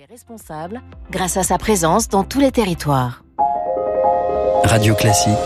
Les 0.00 0.06
responsables 0.06 0.80
grâce 1.10 1.36
à 1.36 1.42
sa 1.42 1.58
présence 1.58 2.08
dans 2.08 2.24
tous 2.24 2.40
les 2.40 2.50
territoires. 2.50 3.22
Radio 4.64 4.94
Classique. 4.94 5.36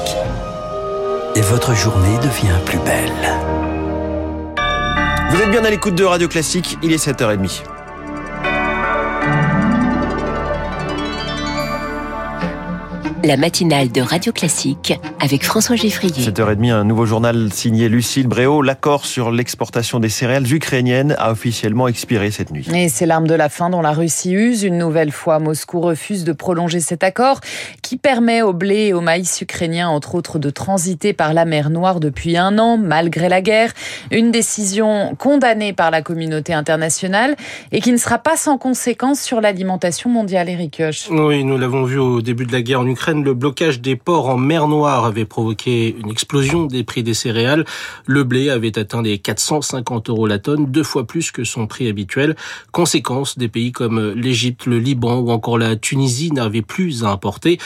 Et 1.34 1.41
votre 1.41 1.75
journée 1.75 2.17
devient 2.19 2.57
plus 2.65 2.79
belle. 2.79 3.11
Vous 5.31 5.41
êtes 5.41 5.51
bien 5.51 5.65
à 5.65 5.71
l'écoute 5.71 5.97
de 5.97 6.05
Radio 6.05 6.29
Classique, 6.29 6.79
il 6.85 6.93
est 6.93 7.05
7h30. 7.05 7.65
La 13.27 13.38
matinale 13.38 13.91
de 13.91 14.02
Radio 14.02 14.32
Classique 14.32 15.00
avec 15.18 15.45
François 15.45 15.77
Geffrier. 15.77 16.12
7h30, 16.12 16.73
un 16.73 16.84
nouveau 16.84 17.06
journal 17.06 17.50
signé 17.54 17.88
Lucille 17.88 18.27
Bréau. 18.27 18.61
L'accord 18.61 19.06
sur 19.06 19.30
l'exportation 19.30 19.98
des 19.98 20.11
céréales 20.11 20.52
ukrainiennes 20.52 21.16
a 21.18 21.30
officiellement 21.30 21.88
expiré 21.88 22.30
cette 22.30 22.50
nuit. 22.50 22.68
Et 22.74 22.91
c'est 22.91 23.06
l'arme 23.06 23.27
de 23.27 23.34
la 23.34 23.48
fin 23.48 23.70
dont 23.70 23.80
la 23.80 23.92
Russie 23.92 24.34
use. 24.34 24.62
Une 24.62 24.77
nouvelle 24.77 25.10
fois, 25.10 25.38
Moscou 25.38 25.80
refuse 25.80 26.24
de 26.24 26.33
prolonger 26.33 26.80
cet 26.80 27.02
accord 27.02 27.41
qui 27.80 27.97
permet 27.97 28.42
au 28.42 28.52
blé 28.52 28.88
et 28.88 28.92
au 28.92 29.00
maïs 29.00 29.41
ukrainien, 29.41 29.88
entre 29.88 30.16
autres, 30.16 30.38
de 30.38 30.50
transiter 30.50 31.14
par 31.14 31.33
la 31.33 31.47
mer 31.47 31.70
Noire 31.70 32.00
depuis 32.00 32.36
un 32.36 32.59
an, 32.59 32.77
malgré 32.77 33.30
la 33.30 33.41
guerre. 33.41 33.72
Une 34.11 34.33
décision 34.33 35.14
condamnée 35.16 35.72
par 35.72 35.91
la 35.91 36.02
communauté 36.02 36.52
internationale 36.52 37.36
et 37.72 37.80
qui 37.80 37.91
ne 37.91 37.97
sera 37.97 38.19
pas 38.19 38.36
sans 38.36 38.59
conséquences 38.59 39.22
sur 39.22 39.41
l'alimentation 39.41 40.11
mondiale, 40.11 40.50
Eric 40.50 40.77
Koch. 40.77 41.09
Oui, 41.11 41.42
nous 41.42 41.56
l'avons 41.56 41.84
vu 41.84 41.98
au 41.98 42.20
début 42.20 42.45
de 42.45 42.52
la 42.52 42.61
guerre 42.61 42.80
en 42.80 42.86
Ukraine 42.86 43.13
le 43.23 43.34
blocage 43.34 43.80
des 43.80 43.96
ports 43.96 44.28
en 44.28 44.36
mer 44.36 44.66
Noire 44.66 45.04
avait 45.04 45.24
provoqué 45.24 45.95
une 45.98 46.10
explosion 46.10 46.66
des 46.66 46.82
prix 46.82 47.02
des 47.02 47.14
céréales. 47.14 47.64
Le 48.06 48.24
blé 48.24 48.50
avait 48.50 48.78
atteint 48.78 49.02
les 49.02 49.18
450 49.18 50.09
euros 50.09 50.27
la 50.27 50.38
tonne, 50.38 50.66
deux 50.66 50.82
fois 50.82 51.06
plus 51.06 51.30
que 51.30 51.45
son 51.45 51.66
prix 51.66 51.88
habituel. 51.88 52.34
Conséquence, 52.72 53.38
des 53.38 53.48
pays 53.48 53.72
comme 53.72 54.12
l'Égypte, 54.12 54.66
le 54.66 54.78
Liban 54.78 55.19
ou 55.19 55.30
encore 55.30 55.58
la 55.58 55.77
Tunisie 55.77 56.32
n'avaient 56.32 56.62
plus 56.62 57.05
à 57.05 57.10
importer. 57.10 57.58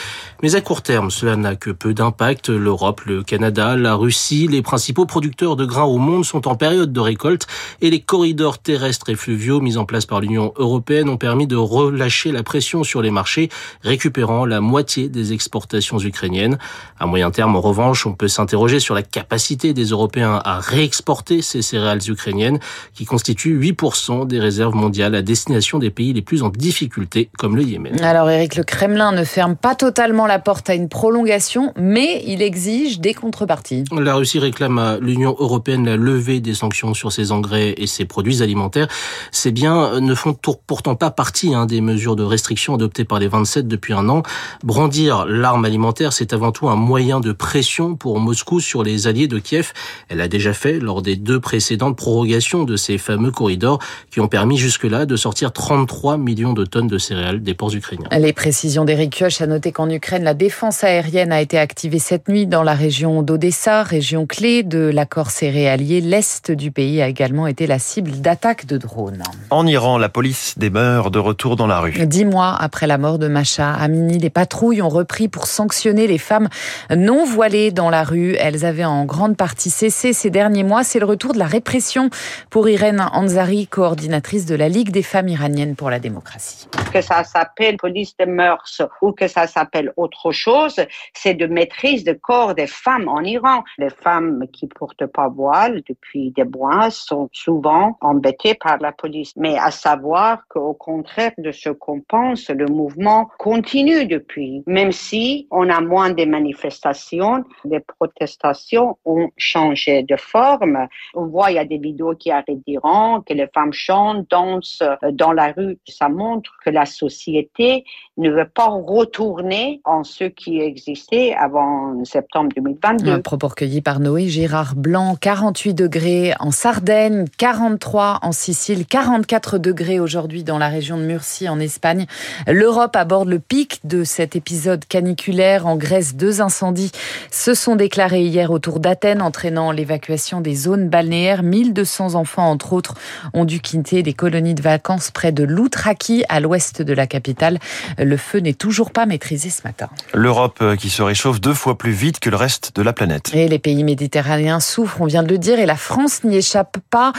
Mais 0.43 0.55
à 0.55 0.61
court 0.61 0.83
terme, 0.83 1.11
cela 1.11 1.37
n'a 1.37 1.57
que 1.57 1.71
peu 1.71 1.95
d'impact. 1.95 2.49
L'Europe, 2.49 3.03
le 3.07 3.23
Canada, 3.23 3.77
la 3.77 3.95
Russie, 3.95 4.49
les 4.49 4.63
principaux 4.63 5.07
producteurs 5.07 5.57
de 5.57 5.65
grains 5.65 5.85
au 5.85 5.99
monde 5.99 6.25
sont 6.25 6.49
en 6.49 6.57
période 6.57 6.93
de 6.93 7.01
récolte 7.01 7.47
et 7.81 7.91
les 7.91 8.01
corridors 8.01 8.59
terrestres 8.59 9.09
et 9.09 9.15
fluviaux 9.15 9.61
mis 9.61 9.77
en 9.77 9.85
place 9.85 10.07
par 10.07 10.21
l'Union 10.21 10.53
européenne 10.57 11.09
ont 11.09 11.17
permis 11.17 11.47
de 11.47 11.57
relâcher 11.57 12.33
la 12.33 12.43
pression 12.43 12.85
sur 12.85 13.03
les 13.03 13.11
marchés, 13.11 13.49
récupérant 13.83 14.45
la 14.45 14.61
moitié 14.61 15.09
des 15.09 15.33
exportations 15.39 16.01
ukrainiennes. 16.01 16.59
À 16.99 17.07
moyen 17.07 17.31
terme, 17.31 17.55
en 17.55 17.61
revanche, 17.61 18.07
on 18.07 18.13
peut 18.13 18.27
s'interroger 18.27 18.81
sur 18.81 18.97
la 18.97 19.05
capacité 19.05 19.73
des 19.73 19.85
Européens 19.85 20.43
à 20.45 20.59
réexporter 20.59 21.43
ces 21.43 21.63
céréales 21.63 22.01
ukrainiennes 22.09 22.59
qui 22.93 23.05
constituent 23.05 23.57
8% 23.57 24.27
des 24.27 24.41
réserves 24.41 24.75
mondiales 24.75 25.15
à 25.15 25.23
destination 25.23 25.79
des 25.79 25.91
pays 25.91 26.13
les 26.13 26.23
plus 26.23 26.43
en 26.43 26.49
difficulté 26.49 27.31
comme 27.39 27.55
le 27.55 27.63
Yémen. 27.63 28.01
Alors 28.03 28.29
Eric, 28.29 28.57
le 28.57 28.65
Kremlin 28.65 29.13
ne 29.13 29.23
ferme 29.23 29.55
pas 29.55 29.77
totalement 29.77 30.27
la 30.27 30.41
porte 30.41 30.69
à 30.71 30.75
une 30.75 30.89
prolongation, 30.89 31.73
mais 31.77 32.25
il 32.27 32.43
exige 32.43 32.99
des 32.99 33.15
contreparties. 33.15 33.85
La 33.93 34.17
Russie 34.17 34.41
réclame 34.41 34.79
à 34.79 34.99
l'Union 34.99 35.37
européenne 35.39 35.85
la 35.87 35.97
levée 35.97 36.41
des 36.41 36.55
sanctions 36.55 36.95
sur 36.95 37.13
ses 37.13 37.31
engrais 37.31 37.75
et 37.77 37.87
ses 37.87 38.07
produits 38.07 38.43
alimentaires. 38.43 38.89
Ces 39.31 39.53
biens 39.53 40.01
ne 40.01 40.15
font 40.17 40.35
pourtant 40.67 40.97
pas 40.97 41.13
partie 41.13 41.55
hein, 41.55 41.67
des 41.67 41.81
mesures 41.81 42.17
de 42.17 42.25
restriction 42.25 42.75
adoptées 42.75 43.05
par 43.05 43.21
les 43.21 43.29
27 43.29 43.69
depuis 43.69 43.93
un 43.93 44.09
an. 44.09 44.23
Brandir 44.65 45.27
l'arme 45.29 45.65
alimentaire, 45.65 46.13
c'est 46.13 46.33
avant 46.33 46.53
tout 46.53 46.69
un 46.69 46.77
moyen 46.77 47.21
de 47.21 47.33
pression 47.33 47.95
pour 47.95 48.19
Moscou 48.19 48.61
sur 48.61 48.83
les 48.83 49.07
alliés 49.07 49.29
de 49.29 49.39
Kiev. 49.39 49.73
Elle 50.09 50.21
a 50.21 50.29
déjà 50.29 50.53
fait 50.53 50.81
lors 50.81 51.03
des 51.03 51.17
deux 51.17 51.39
précédentes 51.39 51.97
prorogations 51.97 52.65
de 52.65 52.77
ces 52.77 52.99
fameux 52.99 53.31
corridors 53.31 53.79
qui 54.11 54.21
ont 54.21 54.29
permis 54.29 54.57
jusque-là 54.57 55.07
de 55.07 55.17
sortir 55.17 55.53
33 55.53 56.17
millions 56.17 56.55
de 56.55 56.65
tonnes 56.65 56.87
de 56.87 56.99
céréales 56.99 57.43
des 57.43 57.55
ports 57.55 57.75
ukrainiens. 57.75 58.09
Les 58.19 58.33
précisions 58.33 58.85
d'Eric 58.85 59.11
Kioch 59.19 59.41
a 59.41 59.47
noté 59.47 59.71
qu'en 59.71 59.91
Ukraine, 59.91 60.25
la 60.25 60.35
défense 60.35 60.83
aérienne 60.83 61.31
a 61.31 61.41
été 61.41 61.59
activée 61.59 61.99
cette 61.99 62.29
nuit 62.29 62.47
dans 62.47 62.63
la 62.63 62.75
région 62.75 63.23
d'Odessa, 63.23 63.83
région 63.83 64.27
clé 64.27 64.63
de 64.63 64.79
l'accord 64.79 65.31
céréalier. 65.31 66.01
L'est 66.01 66.51
du 66.51 66.71
pays 66.71 67.03
a 67.03 67.09
également 67.09 67.47
été 67.47 67.67
la 67.67 67.79
cible 67.79 68.13
d'attaques 68.13 68.67
de 68.67 68.79
drones. 68.79 69.23
En 69.51 69.67
Iran, 69.67 69.99
la 69.99 70.09
police 70.09 70.55
demeure 70.59 71.11
de 71.11 71.19
retour 71.19 71.57
dans 71.57 71.67
la 71.67 71.81
rue. 71.81 72.07
Dix 72.07 72.25
mois 72.25 72.57
après 72.59 72.87
la 72.87 72.97
mort 72.97 73.19
de 73.19 73.29
Masha 73.29 73.73
Amini, 73.73 74.19
les 74.19 74.31
patrouilles 74.31 74.83
ont 74.83 74.89
pris 75.09 75.29
pour 75.29 75.47
sanctionner 75.47 76.07
les 76.07 76.19
femmes 76.19 76.49
non 76.95 77.25
voilées 77.25 77.73
dans 77.73 77.91
la 77.91 78.05
rue. 78.05 78.35
Elles 78.39 78.65
avaient 78.65 78.85
en 78.85 79.05
grande 79.05 79.37
partie 79.37 79.71
cessé 79.71 80.13
ces 80.13 80.31
derniers 80.31 80.63
mois. 80.63 80.85
C'est 80.85 81.01
le 81.01 81.07
retour 81.07 81.33
de 81.33 81.39
la 81.39 81.47
répression 81.47 82.11
pour 82.51 82.69
Irène 82.69 83.05
Anzari, 83.13 83.67
coordinatrice 83.67 84.47
de 84.47 84.55
la 84.55 84.69
Ligue 84.69 84.91
des 84.91 85.03
femmes 85.03 85.29
iraniennes 85.29 85.75
pour 85.75 85.91
la 85.91 85.99
démocratie. 85.99 86.69
Que 86.93 87.01
ça 87.01 87.25
s'appelle 87.25 87.77
police 87.77 88.17
de 88.17 88.27
mœurs 88.27 88.83
ou 89.03 89.13
que 89.13 89.27
ça 89.27 89.47
s'appelle 89.47 89.93
autre 89.97 90.31
chose, 90.31 90.77
c'est 91.15 91.35
de 91.35 91.47
maîtrise 91.47 92.05
de 92.05 92.13
corps 92.13 92.55
des 92.55 92.67
femmes 92.67 93.09
en 93.09 93.23
Iran. 93.23 93.65
Les 93.79 93.91
femmes 93.91 94.45
qui 94.53 94.67
portent 94.67 95.07
pas 95.07 95.29
voile 95.29 95.83
depuis 95.89 96.33
des 96.33 96.45
mois 96.45 96.91
sont 96.91 97.29
souvent 97.33 97.97
embêtées 98.01 98.55
par 98.55 98.79
la 98.79 98.93
police. 98.93 99.33
Mais 99.37 99.57
à 99.59 99.71
savoir 99.71 100.43
qu'au 100.49 100.75
contraire 100.75 101.33
de 101.39 101.53
ce 101.53 101.71
qu'on 101.71 102.01
pense, 102.01 102.49
le 102.51 102.67
mouvement 102.67 103.31
continue 103.39 104.07
depuis, 104.07 104.63
même 104.67 104.93
si 104.99 105.47
on 105.51 105.71
a 105.71 105.81
moins 105.81 106.11
de 106.11 106.25
manifestations, 106.25 107.45
les 107.65 107.81
protestations 107.81 108.99
ont 109.05 109.31
changé 109.37 110.03
de 110.03 110.17
forme. 110.17 110.89
On 111.15 111.27
voit, 111.27 111.51
il 111.51 111.55
y 111.55 111.59
a 111.59 111.65
des 111.65 111.79
vidéos 111.79 112.15
qui 112.15 112.31
arrivent 112.31 112.63
d'Iran, 112.67 113.23
que 113.23 113.33
les 113.33 113.47
femmes 113.55 113.73
chantent, 113.73 114.29
dansent 114.29 114.83
dans 115.13 115.33
la 115.33 115.53
rue. 115.53 115.79
Ça 115.87 116.09
montre 116.09 116.51
que 116.65 116.71
la 116.71 116.85
société 116.85 117.85
ne 118.17 118.31
veut 118.31 118.49
pas 118.53 118.67
retourner 118.67 119.81
en 119.85 120.03
ce 120.03 120.25
qui 120.25 120.61
existait 120.61 121.35
avant 121.35 122.05
septembre 122.05 122.51
2022. 122.57 123.11
Un 123.11 123.21
propos 123.21 123.49
recueilli 123.49 123.81
par 123.81 124.01
Noé 124.01 124.27
Gérard 124.29 124.75
Blanc, 124.75 125.15
48 125.21 125.75
degrés 125.75 126.33
en 126.41 126.51
Sardaigne, 126.51 127.27
43 127.39 128.19
en 128.23 128.33
Sicile, 128.33 128.85
44 128.85 129.59
degrés 129.59 130.01
aujourd'hui 130.01 130.43
dans 130.43 130.59
la 130.59 130.69
région 130.69 130.99
de 130.99 131.03
Murcie 131.03 131.49
en 131.49 131.61
Espagne. 131.61 132.07
L'Europe 132.49 132.97
aborde 132.97 133.29
le 133.29 133.39
pic 133.39 133.81
de 133.85 134.03
cet 134.03 134.35
épisode 134.35 134.85
caniculaire 134.89 135.67
en 135.67 135.77
Grèce. 135.77 136.15
Deux 136.15 136.41
incendies 136.41 136.93
se 137.31 137.55
sont 137.55 137.77
déclarés 137.77 138.23
hier 138.23 138.51
autour 138.51 138.81
d'Athènes, 138.81 139.23
entraînant 139.23 139.71
l'évacuation 139.71 140.41
des 140.41 140.55
zones 140.55 140.89
balnéaires. 140.89 141.43
1200 141.43 142.15
enfants, 142.15 142.51
entre 142.51 142.73
autres, 142.73 142.95
ont 143.35 143.45
dû 143.45 143.61
quitter 143.61 144.03
des 144.03 144.13
colonies 144.13 144.55
de 144.55 144.63
vacances 144.63 145.11
près 145.11 145.33
de 145.33 145.45
Loutraki, 145.45 146.25
à 146.29 146.41
l'ouest 146.41 146.83
de 146.83 146.93
la 146.93 147.07
capitale. 147.07 147.59
Le 147.99 148.17
feu 148.17 148.39
n'est 148.39 148.55
toujours 148.55 148.91
pas 148.91 149.07
maîtrisé 149.07 149.51
ce 149.51 149.63
matin. 149.65 149.89
L'Europe 150.15 150.59
euh, 150.63 150.77
qui 150.77 150.91
se 150.91 151.03
réchauffe 151.03 151.41
deux 151.41 151.55
fois 151.55 151.77
plus 151.77 151.93
vite 151.93 152.21
que 152.21 152.31
le 152.31 152.37
reste 152.37 152.75
de 152.75 152.83
la 152.83 152.93
planète. 152.93 153.31
Et 153.35 153.49
les 153.49 153.59
pays 153.59 153.85
méditerranéens 153.85 154.61
souffrent, 154.61 155.01
on 155.01 155.07
vient 155.07 155.23
de 155.23 155.29
le 155.29 155.39
dire, 155.39 155.59
et 155.59 155.67
la 155.67 155.77
France 155.77 156.25
n'y 156.25 156.37
échappe 156.37 156.79
pas. 156.91 157.13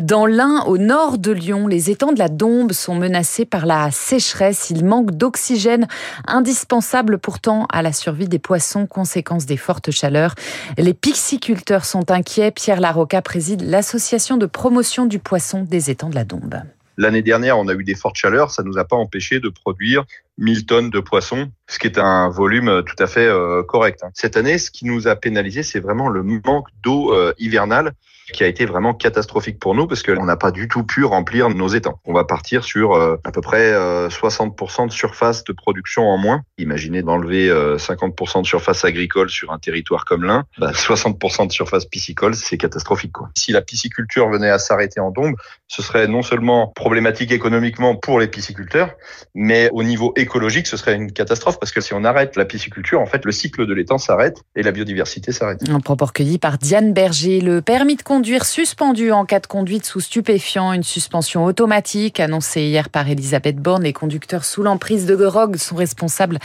Dans 0.00 0.26
l'Ain, 0.26 0.62
au 0.66 0.78
nord 0.78 1.18
de 1.18 1.32
Lyon, 1.32 1.66
les 1.66 1.90
étangs 1.90 2.12
de 2.12 2.18
la 2.18 2.28
Dombe 2.28 2.72
sont 2.72 2.94
menacés 2.94 3.44
par 3.44 3.66
la 3.66 3.90
sécheresse. 3.90 4.70
Il 4.70 4.84
manque 4.84 5.12
d'oxygène 5.12 5.86
indispensable 6.26 7.15
pourtant 7.16 7.66
à 7.72 7.82
la 7.82 7.92
survie 7.92 8.28
des 8.28 8.38
poissons, 8.38 8.86
conséquence 8.86 9.46
des 9.46 9.56
fortes 9.56 9.90
chaleurs. 9.90 10.34
Les 10.78 10.94
pisciculteurs 10.94 11.84
sont 11.84 12.10
inquiets. 12.10 12.50
Pierre 12.50 12.80
Larocca 12.80 13.22
préside 13.22 13.62
l'association 13.62 14.36
de 14.36 14.46
promotion 14.46 15.06
du 15.06 15.18
poisson 15.18 15.62
des 15.62 15.90
étangs 15.90 16.10
de 16.10 16.14
la 16.14 16.24
Dombe. 16.24 16.62
L'année 16.98 17.22
dernière, 17.22 17.58
on 17.58 17.68
a 17.68 17.74
eu 17.74 17.84
des 17.84 17.94
fortes 17.94 18.16
chaleurs, 18.16 18.50
ça 18.50 18.62
nous 18.62 18.78
a 18.78 18.84
pas 18.84 18.96
empêché 18.96 19.38
de 19.38 19.50
produire 19.50 20.04
1000 20.38 20.64
tonnes 20.64 20.90
de 20.90 21.00
poissons, 21.00 21.50
ce 21.68 21.78
qui 21.78 21.86
est 21.86 21.98
un 21.98 22.28
volume 22.28 22.82
tout 22.84 23.02
à 23.02 23.06
fait 23.06 23.26
euh, 23.26 23.62
correct. 23.62 24.00
Hein. 24.02 24.10
Cette 24.14 24.36
année, 24.36 24.58
ce 24.58 24.70
qui 24.70 24.86
nous 24.86 25.08
a 25.08 25.16
pénalisé, 25.16 25.62
c'est 25.62 25.80
vraiment 25.80 26.08
le 26.08 26.22
manque 26.22 26.68
d'eau 26.82 27.12
euh, 27.12 27.32
hivernale 27.38 27.92
qui 28.32 28.42
a 28.42 28.48
été 28.48 28.66
vraiment 28.66 28.92
catastrophique 28.92 29.60
pour 29.60 29.76
nous 29.76 29.86
parce 29.86 30.02
qu'on 30.02 30.24
n'a 30.24 30.36
pas 30.36 30.50
du 30.50 30.66
tout 30.66 30.82
pu 30.82 31.04
remplir 31.04 31.48
nos 31.48 31.68
étangs. 31.68 32.00
On 32.04 32.12
va 32.12 32.24
partir 32.24 32.64
sur 32.64 32.94
euh, 32.94 33.16
à 33.22 33.30
peu 33.30 33.40
près 33.40 33.72
60% 33.72 34.88
de 34.88 34.92
surface 34.92 35.44
de 35.44 35.52
production 35.52 36.08
en 36.08 36.18
moins. 36.18 36.42
Imaginez 36.58 37.02
d'enlever 37.02 37.48
50% 37.48 38.42
de 38.42 38.46
surface 38.46 38.84
agricole 38.84 39.30
sur 39.30 39.52
un 39.52 39.60
territoire 39.60 40.04
comme 40.04 40.24
l'Ain, 40.24 40.44
bah 40.58 40.72
60% 40.72 41.46
de 41.46 41.52
surface 41.52 41.84
piscicole, 41.84 42.34
c'est 42.34 42.58
catastrophique. 42.58 43.12
Quoi. 43.12 43.30
Si 43.36 43.52
la 43.52 43.62
pisciculture 43.62 44.28
venait 44.28 44.50
à 44.50 44.58
s'arrêter 44.58 44.98
en 44.98 45.12
dombe, 45.12 45.36
ce 45.68 45.82
serait 45.82 46.08
non 46.08 46.22
seulement 46.22 46.72
problématique 46.74 47.30
économiquement 47.30 47.94
pour 47.94 48.18
les 48.18 48.26
pisciculteurs, 48.26 48.90
mais 49.36 49.70
au 49.72 49.84
niveau 49.84 50.12
écologique, 50.16 50.66
ce 50.66 50.76
serait 50.76 50.96
une 50.96 51.12
catastrophe 51.12 51.55
parce 51.58 51.72
que 51.72 51.80
si 51.80 51.94
on 51.94 52.04
arrête 52.04 52.36
la 52.36 52.44
pisciculture, 52.44 53.00
en 53.00 53.06
fait, 53.06 53.24
le 53.24 53.32
cycle 53.32 53.66
de 53.66 53.74
l'étang 53.74 53.98
s'arrête 53.98 54.42
et 54.54 54.62
la 54.62 54.72
biodiversité 54.72 55.32
s'arrête. 55.32 55.60
Un 55.68 55.80
propos 55.80 56.06
recueilli 56.06 56.38
par 56.38 56.58
Diane 56.58 56.92
Berger. 56.92 57.40
Le 57.40 57.62
permis 57.62 57.96
de 57.96 58.02
conduire 58.02 58.44
suspendu 58.44 59.12
en 59.12 59.24
cas 59.24 59.40
de 59.40 59.46
conduite 59.46 59.84
sous 59.84 60.00
stupéfiant, 60.00 60.72
une 60.72 60.82
suspension 60.82 61.44
automatique 61.44 62.20
annoncée 62.20 62.62
hier 62.62 62.88
par 62.88 63.08
Elisabeth 63.08 63.56
Borne. 63.56 63.82
Les 63.82 63.92
conducteurs 63.92 64.44
sous 64.44 64.62
l'emprise 64.62 65.06
de 65.06 65.16
drogue 65.16 65.56
sont 65.56 65.76
responsables 65.76 66.38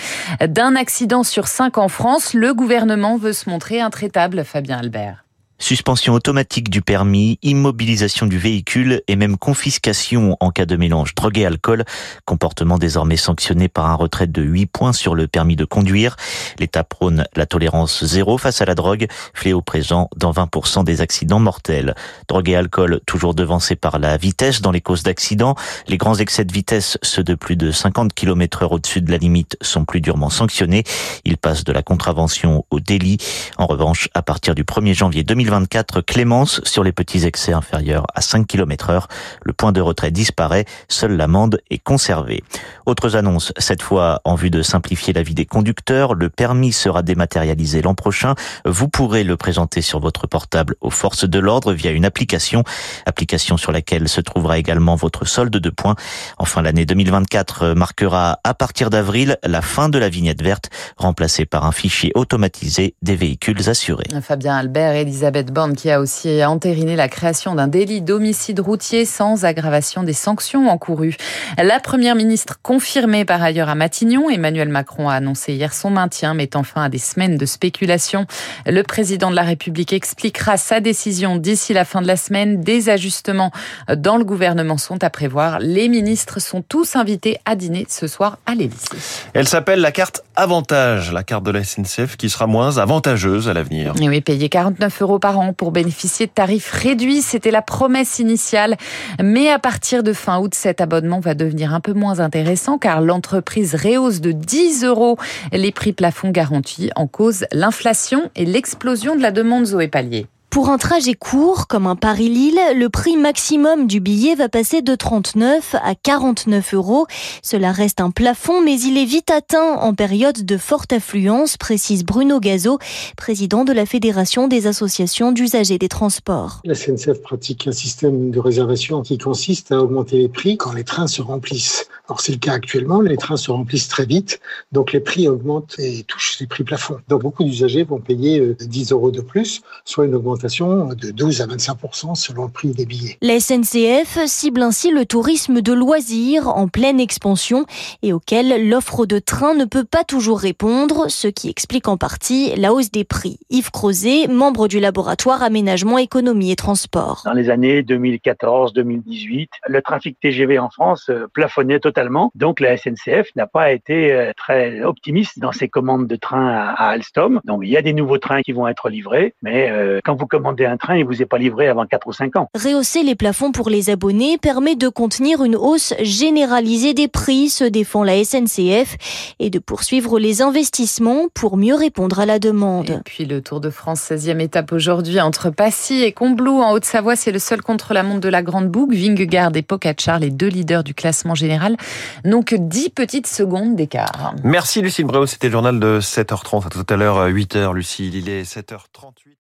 d'un 0.46 0.76
accident 0.76 1.24
sur 1.24 1.48
cinq 1.48 1.78
en 1.78 1.88
France. 1.88 2.34
Le 2.34 2.54
gouvernement 2.54 3.18
veut 3.18 3.34
se 3.34 3.50
montrer 3.50 3.82
intraitable, 3.82 4.44
Fabien 4.44 4.80
Albert. 4.80 5.26
Suspension 5.62 6.16
automatique 6.16 6.72
du 6.72 6.82
permis, 6.82 7.38
immobilisation 7.44 8.26
du 8.26 8.40
véhicule 8.40 9.04
et 9.08 9.16
même 9.16 9.38
confiscation 9.38 10.36
en 10.40 10.50
cas 10.50 10.66
de 10.66 10.76
mélange 10.76 11.14
drogue 11.14 11.38
et 11.38 11.46
alcool. 11.46 11.86
Comportement 12.26 12.80
désormais 12.80 13.16
sanctionné 13.16 13.68
par 13.68 13.86
un 13.86 13.94
retrait 13.94 14.26
de 14.26 14.42
8 14.42 14.66
points 14.66 14.92
sur 14.92 15.14
le 15.14 15.28
permis 15.28 15.56
de 15.56 15.64
conduire. 15.64 16.16
L'État 16.58 16.84
prône 16.84 17.26
la 17.36 17.46
tolérance 17.46 18.04
zéro 18.04 18.40
face 18.40 18.60
à 18.62 18.66
la 18.66 18.74
drogue, 18.74 19.06
fléau 19.36 19.62
présent 19.62 20.10
dans 20.18 20.32
20% 20.32 20.84
des 20.84 21.00
accidents 21.00 21.40
mortels. 21.40 21.94
Drogue 22.28 22.50
et 22.50 22.56
alcool 22.56 23.00
toujours 23.06 23.36
devancés 23.36 23.76
par 23.76 24.00
la 24.00 24.18
vitesse 24.18 24.62
dans 24.62 24.72
les 24.72 24.82
causes 24.82 25.04
d'accidents. 25.04 25.56
Les 25.88 25.98
grands 25.98 26.16
excès 26.16 26.44
de 26.44 26.52
vitesse, 26.52 26.98
ceux 27.04 27.24
de 27.24 27.36
plus 27.36 27.56
de 27.56 27.72
50 27.72 28.16
km 28.16 28.64
heure 28.64 28.72
au-dessus 28.72 29.02
de 29.02 29.12
la 29.12 29.18
limite, 29.18 29.58
sont 29.62 29.86
plus 29.86 30.02
durement 30.02 30.32
sanctionnés. 30.32 30.86
Ils 31.24 31.38
passent 31.38 31.64
de 31.64 31.72
la 31.72 31.84
contravention 31.84 32.66
au 32.72 32.80
délit. 32.80 33.18
En 33.60 33.68
revanche, 33.68 34.10
à 34.16 34.24
partir 34.24 34.56
du 34.56 34.64
1er 34.64 34.96
janvier 34.96 35.24
2024, 35.52 36.00
clémence 36.00 36.62
sur 36.64 36.82
les 36.82 36.94
petits 36.94 37.26
excès 37.26 37.52
inférieurs 37.52 38.08
à 38.16 38.22
5 38.22 38.48
km 38.48 38.90
heure. 38.90 39.08
Le 39.44 39.52
point 39.52 39.74
de 39.74 39.82
retrait 39.82 40.12
disparaît. 40.12 40.64
Seule 40.88 41.18
l'amende 41.18 41.60
est 41.70 41.78
conservée. 41.78 42.42
Autres 42.86 43.18
annonces, 43.18 43.52
cette 43.58 43.82
fois 43.82 44.22
en 44.24 44.36
vue 44.36 44.50
de 44.50 44.62
simplifier 44.62 45.12
la 45.12 45.24
vie 45.24 45.34
des 45.34 45.46
conducteurs. 45.46 46.14
Le 46.14 46.30
permis 46.30 46.72
sera 46.72 47.02
dématérialisé 47.02 47.82
l'an 47.82 47.96
prochain. 47.96 48.36
Vous 48.66 48.88
pourrez 48.88 49.26
le 49.26 49.36
présenter 49.36 49.82
sur 49.82 50.00
votre 50.00 50.26
portable 50.26 50.76
aux 50.80 50.90
forces 50.90 51.28
de 51.28 51.40
l'ordre 51.40 51.74
via 51.74 51.92
une 51.92 52.06
application. 52.06 52.64
Application 53.06 53.58
sur 53.58 53.74
laquelle 53.74 54.08
se 54.08 54.22
trouvera 54.22 54.58
également 54.58 54.96
votre 54.96 55.26
solde 55.26 55.58
de 55.58 55.70
points. 55.70 55.96
Enfin, 56.38 56.62
l'année 56.62 56.86
2024 56.86 57.74
marquera 57.74 58.40
à 58.46 58.54
partir 58.54 58.90
d'avril 58.90 59.38
la 59.44 59.62
fin 59.62 59.90
de 59.90 60.00
la 60.00 60.08
vignette 60.08 60.42
verte, 60.42 60.70
remplacée 60.96 61.46
par 61.46 61.66
un 61.66 61.74
fichier 61.74 62.14
automatisé 62.16 62.96
des 63.02 63.18
véhicules 63.18 63.70
assurés. 63.70 64.08
Fabien 64.22 64.56
Albert 64.56 64.94
et 64.94 65.02
Elisabeth 65.02 65.41
Borne 65.50 65.76
qui 65.76 65.90
a 65.90 66.00
aussi 66.00 66.44
entériné 66.46 66.96
la 66.96 67.08
création 67.08 67.56
d'un 67.56 67.68
délit 67.68 68.02
d'homicide 68.02 68.60
routier 68.60 69.06
sans 69.06 69.46
aggravation 69.46 70.04
des 70.04 70.14
sanctions 70.14 70.70
encourues. 70.70 71.16
La 71.58 71.80
première 71.80 72.16
ministre 72.16 72.60
confirmée 72.62 73.26
par 73.26 73.42
ailleurs 73.42 73.70
à 73.70 73.76
Matignon, 73.76 74.30
Emmanuel 74.30 74.70
Macron 74.70 75.10
a 75.10 75.16
annoncé 75.16 75.54
hier 75.54 75.74
son 75.74 75.90
maintien, 75.90 76.34
mettant 76.34 76.64
fin 76.64 76.84
à 76.84 76.90
des 76.90 76.98
semaines 76.98 77.38
de 77.38 77.46
spéculation. 77.46 78.28
Le 78.66 78.84
président 78.84 79.32
de 79.32 79.36
la 79.36 79.44
République 79.44 79.94
expliquera 79.94 80.58
sa 80.58 80.80
décision 80.80 81.38
d'ici 81.38 81.74
la 81.74 81.86
fin 81.86 82.02
de 82.02 82.08
la 82.08 82.18
semaine. 82.18 82.62
Des 82.62 82.90
ajustements 82.90 83.52
dans 83.96 84.18
le 84.18 84.24
gouvernement 84.24 84.78
sont 84.78 85.04
à 85.04 85.10
prévoir. 85.10 85.60
Les 85.60 85.90
ministres 85.90 86.40
sont 86.40 86.62
tous 86.62 86.96
invités 86.96 87.40
à 87.46 87.56
dîner 87.56 87.88
ce 87.90 88.08
soir 88.08 88.38
à 88.46 88.54
l'Élysée. 88.54 88.88
Elle 89.34 89.48
s'appelle 89.48 89.82
la 89.82 89.92
carte 89.92 90.24
Avantage, 90.36 91.12
la 91.12 91.24
carte 91.24 91.44
de 91.44 91.52
la 91.52 91.64
SNCF 91.64 92.18
qui 92.18 92.30
sera 92.30 92.48
moins 92.48 92.78
avantageuse 92.78 93.48
à 93.48 93.54
l'avenir. 93.54 93.94
Oui, 94.00 94.22
payer 94.22 94.50
49 94.50 95.02
euros 95.02 95.20
par 95.20 95.31
pour 95.56 95.72
bénéficier 95.72 96.28
de 96.28 96.32
tarifs 96.32 96.72
réduits, 96.72 97.22
c'était 97.22 97.52
la 97.52 97.62
promesse 97.62 98.20
initiale. 98.20 98.78
Mais 99.22 99.50
à 99.50 99.60
partir 99.60 100.04
de 100.04 100.14
fin 100.14 100.40
août, 100.40 100.54
cet 100.54 100.82
abonnement 100.82 101.20
va 101.20 101.34
devenir 101.34 101.74
un 101.74 101.80
peu 101.80 101.94
moins 101.94 102.20
intéressant 102.20 102.78
car 102.78 103.02
l'entreprise 103.02 103.76
rehausse 103.76 104.22
de 104.22 104.32
10 104.32 104.84
euros 104.84 105.18
les 105.52 105.72
prix 105.72 105.94
plafonds 105.94 106.32
garantis 106.32 106.92
en 106.96 107.08
cause 107.08 107.46
l'inflation 107.52 108.30
et 108.36 108.46
l'explosion 108.46 109.16
de 109.16 109.22
la 109.22 109.32
demande 109.32 109.66
Zoé 109.66 109.88
Pallier. 109.88 110.28
Pour 110.52 110.70
un 110.70 110.78
trajet 110.78 111.14
court, 111.14 111.68
comme 111.68 111.88
un 111.88 111.96
Paris-Lille, 111.96 112.60
le 112.76 112.90
prix 112.90 113.16
maximum 113.16 113.88
du 113.88 114.02
billet 114.02 114.36
va 114.36 114.50
passer 114.50 114.82
de 114.82 114.96
39 114.96 115.78
à 115.82 115.96
49 115.96 116.74
euros. 116.74 117.08
Cela 117.42 117.72
reste 117.72 118.02
un 118.02 118.12
plafond, 118.12 118.62
mais 118.62 118.78
il 118.78 118.98
est 118.98 119.06
vite 119.06 119.32
atteint 119.32 119.76
en 119.78 119.94
période 119.94 120.44
de 120.44 120.58
forte 120.58 120.92
affluence, 120.92 121.56
précise 121.56 122.04
Bruno 122.04 122.42
Gazo, 122.42 122.80
président 123.16 123.64
de 123.64 123.72
la 123.72 123.86
Fédération 123.86 124.50
des 124.50 124.68
associations 124.68 125.32
d'usagers 125.32 125.78
des 125.78 125.88
transports. 125.88 126.60
La 126.66 126.76
SNCF 126.76 127.22
pratique 127.22 127.68
un 127.68 127.72
système 127.72 128.30
de 128.30 128.40
réservation 128.42 129.04
qui 129.04 129.18
consiste 129.18 129.72
à 129.72 129.82
augmenter 129.82 130.18
les 130.18 130.28
prix 130.28 130.58
quand 130.58 130.74
les 130.74 130.84
trains 130.84 131.08
se 131.08 131.22
remplissent. 131.22 131.88
Alors 132.12 132.20
c'est 132.20 132.34
le 132.34 132.40
cas 132.40 132.52
actuellement, 132.52 133.00
les 133.00 133.16
trains 133.16 133.38
se 133.38 133.52
remplissent 133.52 133.88
très 133.88 134.06
vite, 134.06 134.42
donc 134.74 134.92
les 134.92 135.00
prix 135.00 135.30
augmentent 135.30 135.80
et 135.80 136.04
touchent 136.04 136.42
les 136.42 136.46
prix 136.46 136.66
plafonds. 136.66 136.98
Donc 137.08 137.22
beaucoup 137.22 137.46
d'usagers 137.46 137.84
vont 137.84 138.02
payer 138.02 138.54
10 138.60 138.92
euros 138.92 139.12
de 139.12 139.22
plus, 139.22 139.62
soit 139.86 140.04
une 140.04 140.16
augmentation 140.16 140.90
de 140.90 141.12
12 141.12 141.40
à 141.40 141.48
25% 141.48 142.16
selon 142.16 142.48
le 142.48 142.52
prix 142.52 142.72
des 142.72 142.86
billets. 142.86 143.18
La 143.22 143.40
SNCF 143.40 144.26
cible 144.26 144.62
ainsi 144.62 144.92
le 144.92 145.06
tourisme 145.06 145.62
de 145.62 145.72
loisirs 145.72 146.50
en 146.50 146.68
pleine 146.68 147.00
expansion 147.00 147.66
et 148.04 148.12
auquel 148.12 148.68
l'offre 148.68 149.06
de 149.06 149.20
train 149.20 149.54
ne 149.54 149.64
peut 149.64 149.86
pas 149.86 150.04
toujours 150.04 150.40
répondre, 150.40 151.10
ce 151.10 151.30
qui 151.30 151.48
explique 151.48 151.88
en 151.88 151.96
partie 151.96 152.54
la 152.58 152.74
hausse 152.74 152.92
des 152.92 153.06
prix. 153.06 153.40
Yves 153.50 153.72
Crozet, 153.72 154.28
membre 154.28 154.68
du 154.68 154.82
laboratoire 154.82 155.44
Aménagement, 155.44 155.98
Économie 155.98 156.52
et 156.52 156.58
Transport. 156.58 157.22
Dans 157.24 157.32
les 157.32 157.50
années 157.50 157.84
2014-2018, 157.84 159.48
le 159.70 159.82
trafic 159.82 160.20
TGV 160.20 160.60
en 160.60 160.70
France 160.70 161.10
euh, 161.10 161.28
plafonnait 161.34 161.80
totalement, 161.80 162.01
donc 162.36 162.60
la 162.60 162.78
SNCF 162.78 163.30
n'a 163.36 163.48
pas 163.48 163.72
été 163.72 164.12
euh, 164.12 164.32
très 164.36 164.82
optimiste 164.82 165.40
dans 165.40 165.52
ses 165.52 165.68
commandes 165.68 166.08
de 166.08 166.16
train 166.16 166.48
à 166.50 166.90
Alstom. 166.90 167.42
Donc 167.46 167.62
il 167.64 167.70
y 167.70 167.78
a 167.78 167.82
des 167.82 167.94
nouveaux 167.94 168.18
trains 168.18 168.42
qui 168.42 168.52
vont 168.52 168.68
être 168.68 168.90
livrés, 168.90 169.34
mais 169.42 169.70
euh, 169.70 170.00
quand 170.04 170.16
vous 170.16 170.28
commandez 170.28 170.66
un 170.66 170.78
train, 170.78 170.98
il 170.98 171.06
vous 171.06 171.22
est 171.22 171.26
pas 171.26 171.38
livré 171.38 171.68
avant 171.68 171.86
4 171.86 172.08
ou 172.08 172.14
5 172.14 172.36
ans. 172.36 172.50
Rehausser 172.56 173.04
les 173.04 173.16
plafonds 173.16 173.52
pour 173.52 173.70
les 173.70 173.90
abonnés 173.90 174.38
permet 174.38 174.76
de 174.76 174.90
contenir 174.90 175.44
une 175.44 175.56
hausse 175.56 175.94
généralisée 176.02 176.94
des 176.94 177.08
prix, 177.08 177.50
se 177.50 177.64
défend 177.64 178.04
la 178.04 178.24
SNCF, 178.24 179.36
et 179.40 179.50
de 179.50 179.60
poursuivre 179.60 180.20
les 180.20 180.42
investissements 180.42 181.28
pour 181.34 181.58
mieux 181.58 181.76
répondre 181.76 182.20
à 182.20 182.26
la 182.26 182.40
demande. 182.40 182.90
Et 182.90 183.00
puis 183.04 183.26
le 183.26 183.42
Tour 183.42 183.60
de 183.60 183.70
France, 183.70 184.02
16e 184.02 184.40
étape 184.40 184.72
aujourd'hui 184.72 185.20
entre 185.20 185.50
Passy 185.50 186.04
et 186.04 186.12
Combloux 186.12 186.62
en 186.62 186.72
Haute-Savoie, 186.72 187.16
c'est 187.16 187.32
le 187.32 187.40
seul 187.40 187.62
contre-la-montre 187.62 188.22
de 188.22 188.30
la 188.30 188.42
Grande 188.42 188.68
Boucle. 188.68 188.96
Vingegaard 188.96 189.52
et 189.56 189.62
Pogacar, 189.62 190.20
les 190.20 190.30
deux 190.30 190.48
leaders 190.48 190.84
du 190.84 190.94
classement 190.94 191.36
général, 191.36 191.78
n'ont 192.26 192.44
que 192.44 192.56
10 192.56 192.90
petites 192.90 193.28
secondes 193.28 193.76
d'écart. 193.76 194.34
Merci 194.44 194.82
Lucille 194.82 195.06
Bréau, 195.06 195.26
c'était 195.26 195.48
le 195.48 195.54
journal 195.54 195.80
de 195.80 196.00
7h30. 196.02 196.68
À 196.68 196.70
tout 196.70 196.86
à 196.90 196.96
l'heure, 196.98 197.28
8h, 197.28 197.74
Lucille, 197.74 198.16
il 198.16 198.30
est 198.30 198.44
7h38. 198.44 199.38